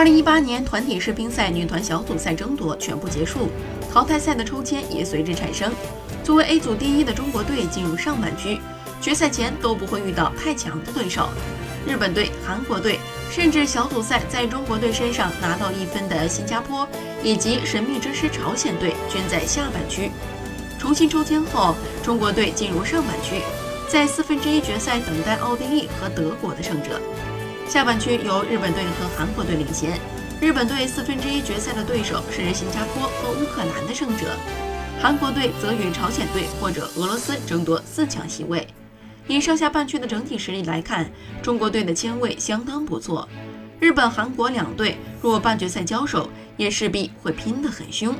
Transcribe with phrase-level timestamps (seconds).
[0.00, 3.50] 二零一八年团体世乒赛女团小组赛争夺全部结束，
[3.92, 5.70] 淘汰赛的抽签也随之产生。
[6.24, 8.58] 作为 A 组第一的中国队进入上半区，
[8.98, 11.28] 决赛前都不会遇到太强的对手。
[11.86, 12.98] 日本队、韩国队，
[13.30, 16.88] 甚至小组赛在中国队身上拿到一分的新加坡，
[17.22, 20.10] 以及神秘之师朝鲜队均在下半区。
[20.78, 23.42] 重新抽签后，中国队进入上半区，
[23.86, 26.98] 在四分之一决赛等待奥地利和德国的胜者。
[27.70, 29.96] 下半区由日本队和韩国队领衔，
[30.40, 34.26] 日本队四分之一决赛的对手是新加坡和乌克兰的胜者，
[35.00, 38.66] 韩国队则与朝鲜队或者俄罗斯争夺四强席位。
[39.28, 41.08] 以上下半区的整体实力来看，
[41.40, 43.28] 中国队的签位相当不错。
[43.78, 48.12] 日本、韩国两队若半决赛交手，也势必会拼得很凶。